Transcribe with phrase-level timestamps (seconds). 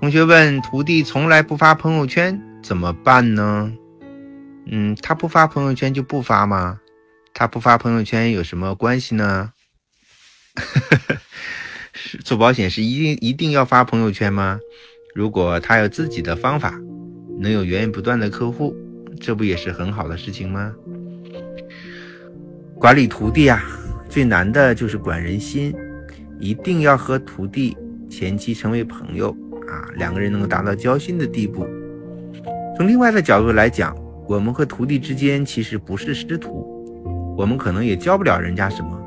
[0.00, 3.70] 同学问：徒弟从来不发朋友圈，怎么办呢？
[4.64, 6.80] 嗯，他不发朋友圈就不发吗？
[7.34, 9.52] 他不发朋友圈有什么关系呢？
[12.24, 14.58] 做保险是一定一定要发朋友圈吗？
[15.14, 16.80] 如果他有自己的方法，
[17.38, 18.74] 能有源源不断的客户，
[19.20, 20.74] 这不也是很好的事情吗？
[22.76, 23.62] 管理徒弟啊，
[24.08, 25.74] 最难的就是管人心，
[26.38, 27.76] 一定要和徒弟
[28.08, 29.36] 前期成为朋友
[29.70, 31.66] 啊，两个人能够达到交心的地步。
[32.76, 33.96] 从另外的角度来讲，
[34.26, 36.66] 我们和徒弟之间其实不是师徒，
[37.36, 39.00] 我们可能也教不了人家什么。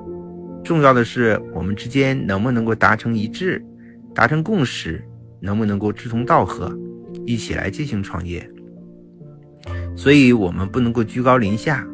[0.63, 3.63] 重要的是我们之间能不能够达成一致，
[4.15, 5.03] 达成共识，
[5.41, 6.71] 能不能够志同道合，
[7.25, 8.49] 一起来进行创业。
[9.95, 11.85] 所以，我们不能够居高临下，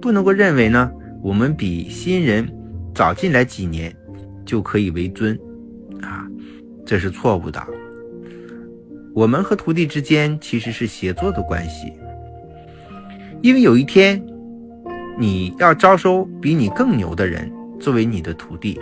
[0.00, 0.90] 不能够认为呢。
[1.22, 2.48] 我们比新人
[2.92, 3.94] 早进来几年，
[4.44, 5.38] 就可以为尊，
[6.00, 6.26] 啊，
[6.84, 7.64] 这是错误的。
[9.14, 11.92] 我们和徒弟之间其实是协作的关系，
[13.42, 14.22] 因为有一天
[15.18, 18.80] 你要招收比你更牛的人作为你的徒弟，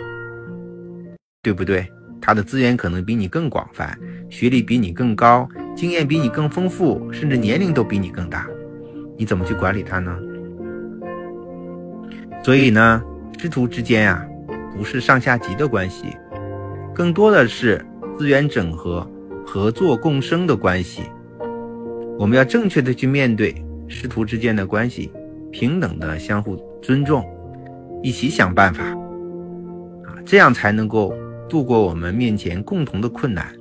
[1.41, 1.85] 对不对？
[2.21, 3.97] 他的资源可能比你更广泛，
[4.29, 8.47] 学历比你更高，经验比你更丰富，甚至年龄都比你更大，
[9.17, 10.15] 你怎么去管理他呢？
[12.43, 13.03] 所以呢，
[13.37, 14.25] 师徒之间啊，
[14.77, 16.15] 不是上下级的关系，
[16.93, 17.83] 更多的是
[18.17, 19.05] 资源整合、
[19.53, 21.01] 合作共生的关系。
[22.17, 23.53] 我们要正确的去面对
[23.85, 25.11] 师徒之间的关系，
[25.51, 27.21] 平等的相互尊重，
[28.01, 28.81] 一起想办法，
[30.05, 31.13] 啊，这样才能够
[31.49, 33.53] 度过我们面前共同的困难，